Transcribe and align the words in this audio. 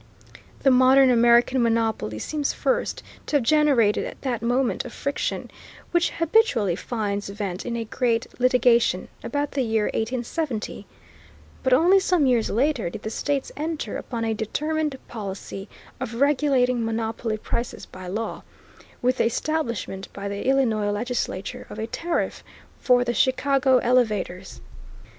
The 0.63 0.71
modern 0.71 1.11
American 1.11 1.61
monopoly 1.61 2.17
seems 2.17 2.53
first 2.53 3.03
to 3.27 3.35
have 3.35 3.43
generated 3.43 4.17
that 4.21 4.41
amount 4.41 4.83
of 4.83 4.91
friction, 4.93 5.51
which 5.91 6.09
habitually 6.09 6.75
finds 6.75 7.29
vent 7.29 7.67
in 7.67 7.75
a 7.75 7.85
great 7.85 8.25
litigation, 8.39 9.09
about 9.23 9.51
the 9.51 9.61
year 9.61 9.91
1870; 9.93 10.87
but 11.61 11.71
only 11.71 11.99
some 11.99 12.25
years 12.25 12.49
later 12.49 12.89
did 12.89 13.03
the 13.03 13.11
states 13.11 13.51
enter 13.55 13.95
upon 13.97 14.25
a 14.25 14.33
determined 14.33 14.97
policy 15.07 15.69
of 15.99 16.15
regulating 16.15 16.83
monopoly 16.83 17.37
prices 17.37 17.85
by 17.85 18.07
law, 18.07 18.41
with 19.03 19.17
the 19.17 19.25
establishment 19.25 20.07
by 20.13 20.27
the 20.27 20.47
Illinois 20.47 20.89
legislature 20.89 21.67
of 21.69 21.77
a 21.77 21.85
tariff 21.85 22.43
for 22.79 23.03
the 23.03 23.13
Chicago 23.13 23.77
elevators. 23.77 24.61